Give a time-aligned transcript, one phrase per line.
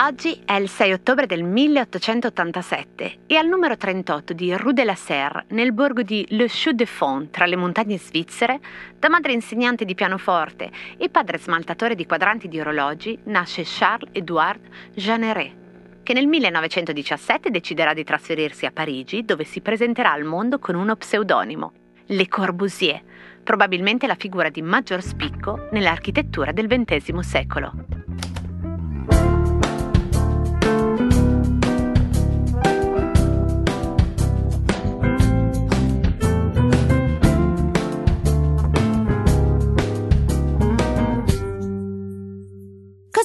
[0.00, 4.94] Oggi è il 6 ottobre del 1887 e al numero 38 di Rue de la
[4.94, 8.60] Serre, nel borgo di Le Chaux de Fonds, tra le montagne svizzere,
[8.98, 14.60] da madre insegnante di pianoforte e padre smaltatore di quadranti di orologi, nasce Charles-Édouard
[14.94, 15.52] Jeanneret,
[16.04, 20.96] che nel 1917 deciderà di trasferirsi a Parigi, dove si presenterà al mondo con uno
[20.96, 21.72] pseudonimo,
[22.06, 23.02] Le Corbusier,
[23.48, 27.72] probabilmente la figura di maggior spicco nell'architettura del XX secolo.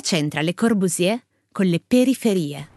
[0.00, 1.18] c'entra Le Corbusier
[1.50, 2.68] con le periferie?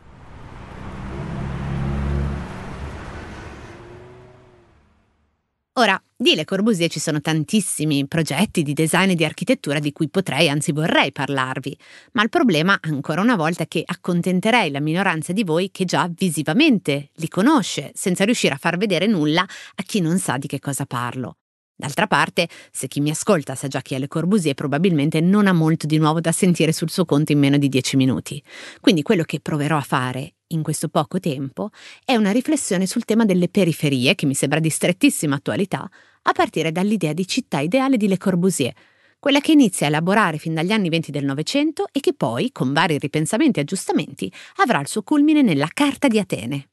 [5.74, 10.10] Ora, di Le Corbusier ci sono tantissimi progetti di design e di architettura di cui
[10.10, 11.78] potrei, anzi vorrei parlarvi,
[12.14, 16.10] ma il problema ancora una volta è che accontenterei la minoranza di voi che già
[16.12, 20.58] visivamente li conosce, senza riuscire a far vedere nulla a chi non sa di che
[20.60, 21.38] cosa parlo.
[21.76, 25.54] D'altra parte, se chi mi ascolta sa già chi è Le Corbusier, probabilmente non ha
[25.54, 28.42] molto di nuovo da sentire sul suo conto in meno di dieci minuti.
[28.82, 31.70] Quindi quello che proverò a fare in questo poco tempo
[32.06, 35.90] è una riflessione sul tema delle periferie, che mi sembra di strettissima attualità,
[36.24, 38.74] a partire dall'idea di città ideale di Le Corbusier,
[39.20, 42.74] quella che inizia a elaborare fin dagli anni venti del Novecento e che poi, con
[42.74, 46.70] vari ripensamenti e aggiustamenti, avrà il suo culmine nella Carta di Atene.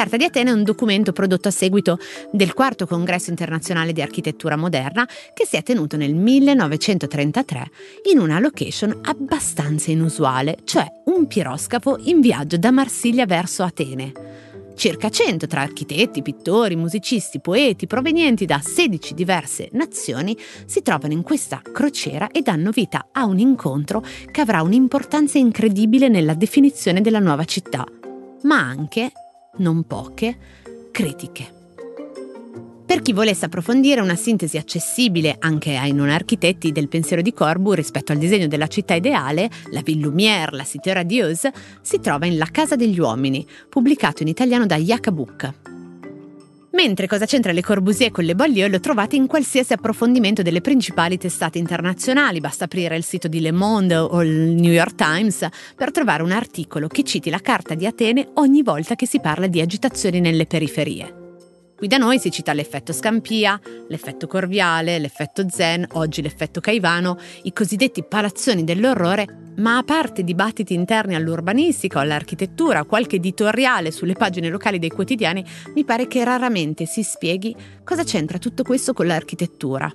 [0.00, 1.98] Carta di Atene è un documento prodotto a seguito
[2.32, 7.70] del quarto congresso internazionale di architettura moderna che si è tenuto nel 1933
[8.10, 14.12] in una location abbastanza inusuale, cioè un piroscafo in viaggio da Marsiglia verso Atene.
[14.74, 21.20] Circa 100 tra architetti, pittori, musicisti, poeti provenienti da 16 diverse nazioni si trovano in
[21.20, 27.18] questa crociera e danno vita a un incontro che avrà un'importanza incredibile nella definizione della
[27.18, 27.84] nuova città,
[28.44, 29.12] ma anche
[29.58, 30.36] non poche,
[30.90, 31.58] critiche.
[32.90, 37.72] Per chi volesse approfondire una sintesi accessibile anche ai non architetti del pensiero di Corbu
[37.72, 41.52] rispetto al disegno della città ideale, la Ville Lumière, la Cité radieuse,
[41.82, 45.69] si trova in La Casa degli Uomini, pubblicato in italiano da Yakabuk.
[46.72, 51.18] Mentre cosa c'entra Le Corbusier con le Beaulieu lo trovate in qualsiasi approfondimento delle principali
[51.18, 55.90] testate internazionali, basta aprire il sito di Le Monde o il New York Times per
[55.90, 59.60] trovare un articolo che citi la Carta di Atene ogni volta che si parla di
[59.60, 61.19] agitazioni nelle periferie.
[61.80, 63.58] Qui da noi si cita l'effetto Scampia,
[63.88, 70.74] l'effetto Corviale, l'effetto Zen, oggi l'effetto Caivano, i cosiddetti palazzoni dell'orrore, ma a parte dibattiti
[70.74, 75.42] interni all'urbanistica o all'architettura, qualche editoriale sulle pagine locali dei quotidiani,
[75.74, 79.90] mi pare che raramente si spieghi cosa c'entra tutto questo con l'architettura.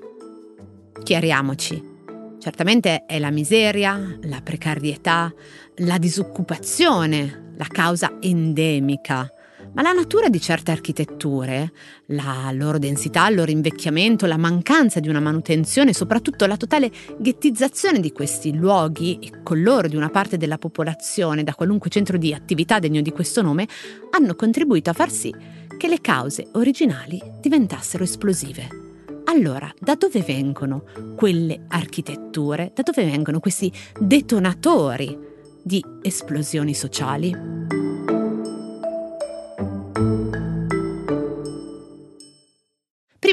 [1.04, 1.94] Chiariamoci.
[2.40, 5.32] Certamente è la miseria, la precarietà,
[5.76, 9.30] la disoccupazione la causa endemica
[9.76, 11.72] ma la natura di certe architetture,
[12.08, 18.00] la loro densità, il loro invecchiamento, la mancanza di una manutenzione, soprattutto la totale ghettizzazione
[18.00, 22.34] di questi luoghi e con loro di una parte della popolazione da qualunque centro di
[22.34, 23.68] attività degno di questo nome,
[24.12, 25.36] hanno contribuito a far sì
[25.78, 28.84] che le cause originali diventassero esplosive.
[29.26, 30.86] Allora, da dove vengono
[31.18, 32.72] quelle architetture?
[32.74, 33.70] Da dove vengono questi
[34.00, 35.18] detonatori
[35.62, 37.65] di esplosioni sociali?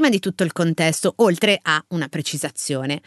[0.03, 3.01] Prima di tutto il contesto, oltre a una precisazione.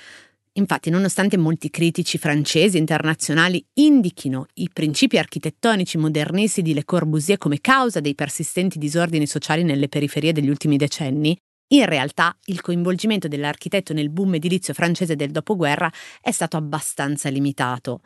[0.54, 7.38] Infatti, nonostante molti critici francesi e internazionali indichino i principi architettonici modernisti di Le Corbusier
[7.38, 11.38] come causa dei persistenti disordini sociali nelle periferie degli ultimi decenni,
[11.74, 15.92] in realtà il coinvolgimento dell'architetto nel boom edilizio francese del dopoguerra
[16.22, 18.00] è stato abbastanza limitato.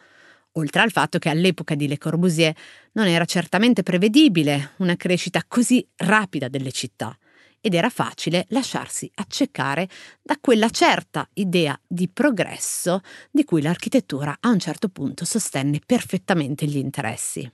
[0.53, 2.55] Oltre al fatto che all'epoca di Le Corbusier
[2.93, 7.15] non era certamente prevedibile una crescita così rapida delle città
[7.61, 9.89] ed era facile lasciarsi accecare
[10.21, 13.01] da quella certa idea di progresso
[13.31, 17.49] di cui l'architettura a un certo punto sostenne perfettamente gli interessi.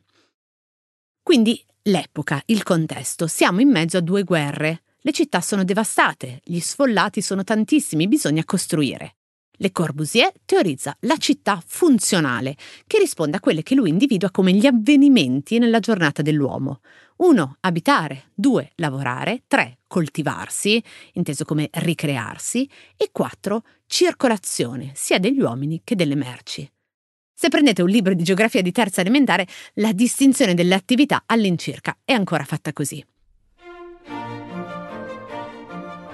[1.22, 6.60] Quindi l'epoca, il contesto, siamo in mezzo a due guerre, le città sono devastate, gli
[6.60, 9.18] sfollati sono tantissimi, bisogna costruire.
[9.58, 14.66] Le Corbusier teorizza la città funzionale, che risponde a quelle che lui individua come gli
[14.66, 16.82] avvenimenti nella giornata dell'uomo.
[17.18, 17.58] 1.
[17.62, 18.72] Abitare, 2.
[18.76, 19.78] Lavorare, 3.
[19.88, 20.84] Coltivarsi,
[21.14, 23.64] inteso come ricrearsi, e 4.
[23.86, 26.70] Circolazione, sia degli uomini che delle merci.
[27.34, 32.12] Se prendete un libro di geografia di terza elementare, la distinzione delle attività all'incirca è
[32.12, 33.06] ancora fatta così.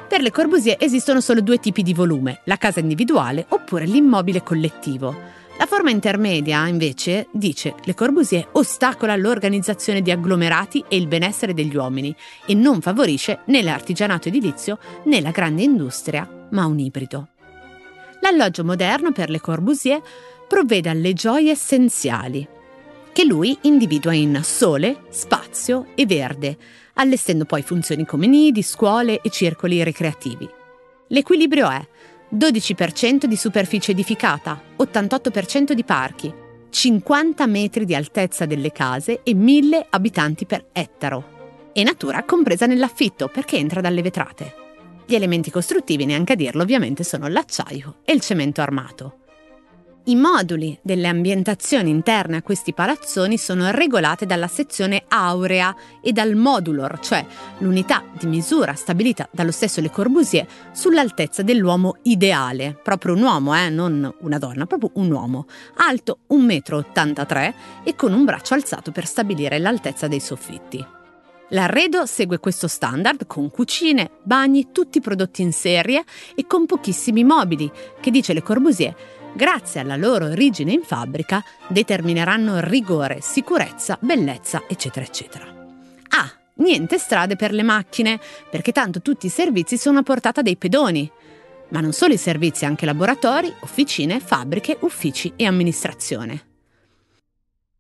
[0.08, 5.16] Per Le Corbusier esistono solo due tipi di volume, la casa individuale oppure l'immobile collettivo.
[5.62, 11.76] La forma intermedia, invece, dice Le Corbusier ostacola l'organizzazione di agglomerati e il benessere degli
[11.76, 12.16] uomini
[12.48, 17.28] e non favorisce né l'artigianato edilizio né la grande industria, ma un ibrido.
[18.22, 20.02] L'alloggio moderno per Le Corbusier
[20.48, 22.48] provvede alle gioie essenziali,
[23.12, 26.58] che lui individua in sole, spazio e verde,
[26.96, 30.50] allestendo poi funzioni come nidi, scuole e circoli ricreativi.
[31.10, 31.88] L'equilibrio è
[32.34, 36.34] 12% di superficie edificata, 88% di parchi,
[36.70, 41.70] 50 metri di altezza delle case e 1000 abitanti per ettaro.
[41.74, 44.56] E natura compresa nell'affitto perché entra dalle vetrate.
[45.06, 49.21] Gli elementi costruttivi, neanche a dirlo, ovviamente sono l'acciaio e il cemento armato.
[50.06, 56.34] I moduli delle ambientazioni interne a questi palazzoni sono regolati dalla sezione aurea e dal
[56.34, 57.24] modulor, cioè
[57.60, 63.70] l'unità di misura stabilita dallo stesso Le Corbusier sull'altezza dell'uomo ideale, proprio un uomo, eh,
[63.70, 65.46] non una donna, proprio un uomo,
[65.76, 67.54] alto 1,83 m
[67.84, 70.84] e con un braccio alzato per stabilire l'altezza dei soffitti.
[71.50, 76.04] L'arredo segue questo standard con cucine, bagni, tutti prodotti in serie
[76.34, 77.70] e con pochissimi mobili,
[78.00, 78.96] che dice Le Corbusier
[79.34, 85.46] grazie alla loro origine in fabbrica, determineranno rigore, sicurezza, bellezza, eccetera, eccetera.
[86.10, 88.20] Ah, niente strade per le macchine,
[88.50, 91.10] perché tanto tutti i servizi sono a portata dei pedoni.
[91.70, 96.50] Ma non solo i servizi, anche laboratori, officine, fabbriche, uffici e amministrazione.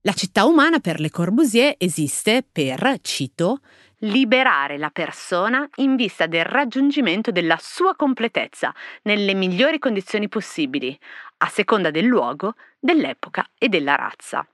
[0.02, 3.60] La città umana per Le Corbusier esiste per, cito,
[4.02, 10.98] liberare la persona in vista del raggiungimento della sua completezza nelle migliori condizioni possibili,
[11.38, 14.46] a seconda del luogo, dell'epoca e della razza.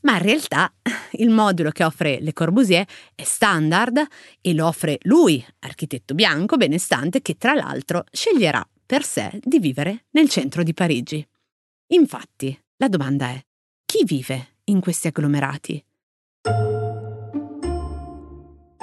[0.00, 0.72] Ma in realtà
[1.12, 4.06] il modulo che offre Le Corbusier è standard
[4.40, 10.04] e lo offre lui, architetto bianco benestante, che tra l'altro sceglierà per sé di vivere
[10.10, 11.26] nel centro di Parigi.
[11.88, 13.44] Infatti, la domanda è,
[13.84, 15.82] chi vive in questi agglomerati?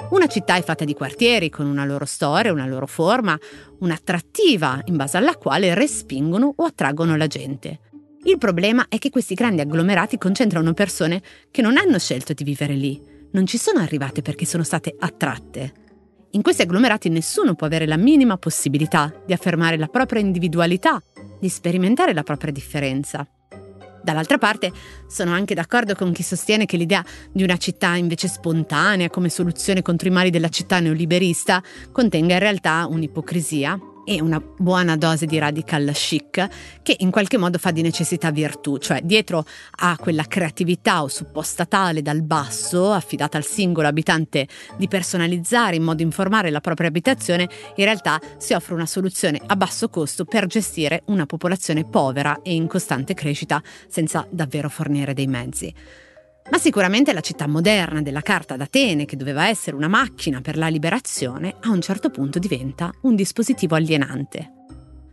[0.08, 3.38] Una città è fatta di quartieri con una loro storia, una loro forma,
[3.80, 7.80] un'attrattiva in base alla quale respingono o attraggono la gente.
[8.24, 12.74] Il problema è che questi grandi agglomerati concentrano persone che non hanno scelto di vivere
[12.74, 13.00] lì,
[13.32, 15.72] non ci sono arrivate perché sono state attratte.
[16.30, 21.02] In questi agglomerati nessuno può avere la minima possibilità di affermare la propria individualità,
[21.38, 23.26] di sperimentare la propria differenza.
[24.06, 24.70] Dall'altra parte
[25.08, 29.82] sono anche d'accordo con chi sostiene che l'idea di una città invece spontanea come soluzione
[29.82, 31.60] contro i mali della città neoliberista
[31.90, 33.76] contenga in realtà un'ipocrisia
[34.06, 36.48] e una buona dose di radical chic
[36.82, 39.44] che in qualche modo fa di necessità virtù, cioè dietro
[39.78, 45.82] a quella creatività o supposta tale dal basso, affidata al singolo abitante di personalizzare in
[45.82, 50.46] modo informare la propria abitazione, in realtà si offre una soluzione a basso costo per
[50.46, 55.74] gestire una popolazione povera e in costante crescita senza davvero fornire dei mezzi.
[56.48, 60.68] Ma sicuramente la città moderna della Carta d'Atene, che doveva essere una macchina per la
[60.68, 64.52] liberazione, a un certo punto diventa un dispositivo alienante.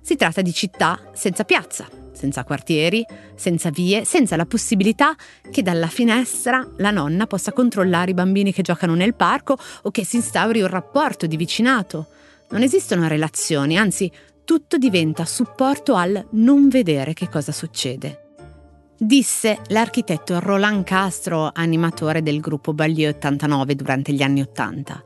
[0.01, 3.03] Si tratta di città senza piazza, senza quartieri,
[3.35, 5.15] senza vie, senza la possibilità
[5.49, 10.05] che dalla finestra la nonna possa controllare i bambini che giocano nel parco o che
[10.05, 12.07] si instauri un rapporto di vicinato.
[12.49, 14.11] Non esistono relazioni, anzi
[14.43, 18.22] tutto diventa supporto al non vedere che cosa succede
[19.05, 25.03] disse l'architetto Roland Castro, animatore del gruppo Baglieu 89 durante gli anni 80.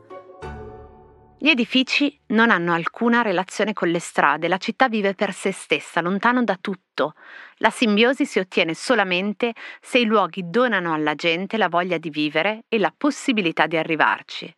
[1.39, 6.01] Gli edifici non hanno alcuna relazione con le strade, la città vive per se stessa,
[6.01, 7.13] lontano da tutto.
[7.57, 12.65] La simbiosi si ottiene solamente se i luoghi donano alla gente la voglia di vivere
[12.67, 14.55] e la possibilità di arrivarci.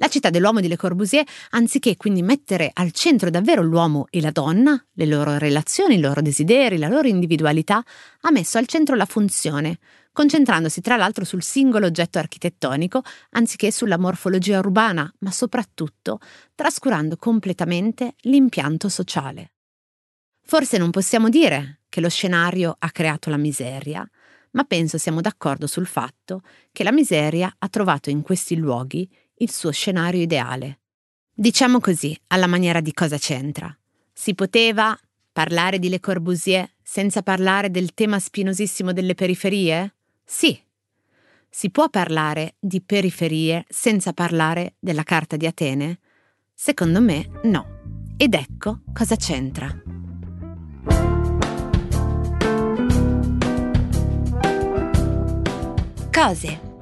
[0.00, 4.30] La città dell'uomo di Le Corbusier, anziché quindi mettere al centro davvero l'uomo e la
[4.30, 7.84] donna, le loro relazioni, i loro desideri, la loro individualità,
[8.22, 9.78] ha messo al centro la funzione,
[10.10, 13.02] concentrandosi tra l'altro sul singolo oggetto architettonico
[13.32, 16.18] anziché sulla morfologia urbana, ma soprattutto
[16.54, 19.52] trascurando completamente l'impianto sociale.
[20.42, 24.08] Forse non possiamo dire che lo scenario ha creato la miseria,
[24.52, 26.40] ma penso siamo d'accordo sul fatto
[26.72, 29.06] che la miseria ha trovato in questi luoghi
[29.40, 30.80] il suo scenario ideale.
[31.32, 33.74] Diciamo così, alla maniera di cosa c'entra.
[34.12, 34.98] Si poteva
[35.32, 39.94] parlare di Le Corbusier senza parlare del tema spinosissimo delle periferie?
[40.24, 40.58] Sì.
[41.48, 46.00] Si può parlare di periferie senza parlare della Carta di Atene?
[46.52, 47.78] Secondo me no.
[48.16, 49.82] Ed ecco cosa c'entra.
[56.10, 56.69] Cose